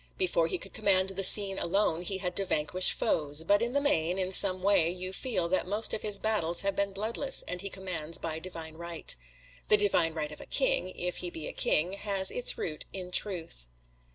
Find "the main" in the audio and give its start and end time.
3.73-4.17